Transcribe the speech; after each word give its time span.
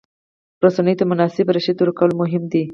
رسنیو 0.65 0.99
ته 0.99 1.03
مناسب 1.11 1.45
رشد 1.55 1.77
ورکول 1.79 2.11
مهم 2.21 2.43
دي. 2.51 2.63